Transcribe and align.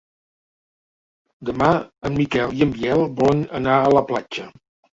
Demà 1.49 1.67
en 2.11 2.17
Miquel 2.23 2.57
i 2.63 2.65
en 2.69 2.73
Biel 2.81 3.07
volen 3.23 3.47
anar 3.63 3.79
a 3.85 3.95
la 4.01 4.07
platja. 4.13 4.51